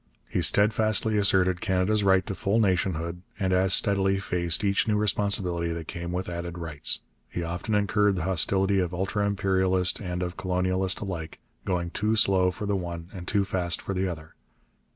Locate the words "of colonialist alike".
10.23-11.37